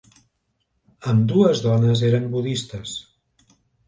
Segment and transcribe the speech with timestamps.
[1.11, 2.95] Ambdues dones eren budistes.